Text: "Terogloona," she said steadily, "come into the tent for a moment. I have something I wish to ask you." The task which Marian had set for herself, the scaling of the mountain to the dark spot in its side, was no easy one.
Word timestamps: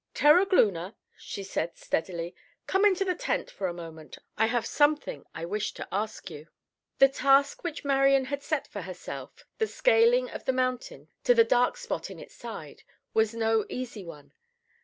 "Terogloona," 0.15 0.95
she 1.15 1.43
said 1.43 1.77
steadily, 1.77 2.33
"come 2.65 2.85
into 2.85 3.05
the 3.05 3.13
tent 3.13 3.51
for 3.51 3.67
a 3.67 3.71
moment. 3.71 4.17
I 4.35 4.47
have 4.47 4.65
something 4.65 5.25
I 5.35 5.45
wish 5.45 5.73
to 5.75 5.87
ask 5.91 6.27
you." 6.31 6.47
The 6.97 7.07
task 7.07 7.63
which 7.63 7.85
Marian 7.85 8.25
had 8.25 8.41
set 8.41 8.65
for 8.67 8.81
herself, 8.81 9.45
the 9.59 9.67
scaling 9.67 10.27
of 10.27 10.45
the 10.45 10.53
mountain 10.53 11.09
to 11.25 11.35
the 11.35 11.43
dark 11.43 11.77
spot 11.77 12.09
in 12.09 12.17
its 12.17 12.33
side, 12.33 12.81
was 13.13 13.35
no 13.35 13.63
easy 13.69 14.03
one. 14.03 14.33